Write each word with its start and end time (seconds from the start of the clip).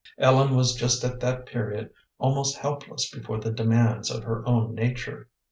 Ellen 0.17 0.55
was 0.55 0.73
just 0.73 1.03
at 1.03 1.19
that 1.19 1.45
period 1.45 1.91
almost 2.17 2.57
helpless 2.57 3.07
before 3.07 3.39
the 3.39 3.51
demands 3.51 4.09
of 4.09 4.23
her 4.23 4.43
own 4.49 4.73
nature. 4.73 5.29